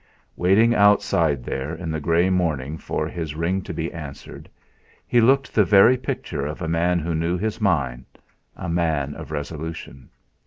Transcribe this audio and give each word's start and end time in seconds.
Waiting 0.35 0.73
outside 0.73 1.43
there 1.43 1.75
in 1.75 1.91
the 1.91 1.99
grey 1.99 2.31
morning 2.31 2.75
for 2.79 3.07
his 3.07 3.35
ring 3.35 3.61
to 3.61 3.71
be 3.71 3.93
answered, 3.93 4.49
he 5.05 5.21
looked 5.21 5.53
the 5.53 5.63
very 5.63 5.95
picture 5.95 6.43
of 6.47 6.59
a 6.59 6.67
man 6.67 6.97
who 6.97 7.13
knew 7.13 7.37
his 7.37 7.61
mind, 7.61 8.05
a 8.55 8.67
man 8.67 9.13
of 9.13 9.29
resolution. 9.29 10.09